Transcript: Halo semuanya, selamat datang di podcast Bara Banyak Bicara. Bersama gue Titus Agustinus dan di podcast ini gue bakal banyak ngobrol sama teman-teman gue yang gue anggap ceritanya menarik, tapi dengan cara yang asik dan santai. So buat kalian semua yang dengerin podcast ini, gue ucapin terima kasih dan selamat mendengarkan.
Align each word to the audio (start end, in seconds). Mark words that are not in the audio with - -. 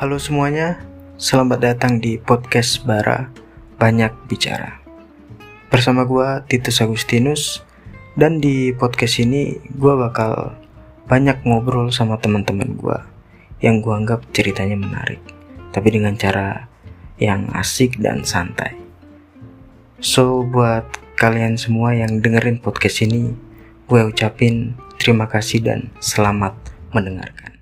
Halo 0.00 0.16
semuanya, 0.16 0.80
selamat 1.20 1.60
datang 1.60 2.00
di 2.00 2.16
podcast 2.16 2.88
Bara 2.88 3.28
Banyak 3.76 4.32
Bicara. 4.32 4.80
Bersama 5.68 6.08
gue 6.08 6.40
Titus 6.48 6.80
Agustinus 6.80 7.60
dan 8.16 8.40
di 8.40 8.72
podcast 8.72 9.20
ini 9.20 9.60
gue 9.60 9.94
bakal 10.00 10.56
banyak 11.04 11.44
ngobrol 11.44 11.92
sama 11.92 12.16
teman-teman 12.16 12.80
gue 12.80 12.96
yang 13.60 13.84
gue 13.84 13.92
anggap 13.92 14.24
ceritanya 14.32 14.80
menarik, 14.80 15.20
tapi 15.68 15.92
dengan 15.92 16.16
cara 16.16 16.64
yang 17.20 17.52
asik 17.52 18.00
dan 18.00 18.24
santai. 18.24 18.80
So 20.00 20.48
buat 20.48 20.88
kalian 21.20 21.60
semua 21.60 21.92
yang 21.92 22.24
dengerin 22.24 22.64
podcast 22.64 23.04
ini, 23.04 23.36
gue 23.84 24.00
ucapin 24.00 24.80
terima 24.96 25.28
kasih 25.28 25.60
dan 25.60 25.92
selamat 26.00 26.56
mendengarkan. 26.96 27.59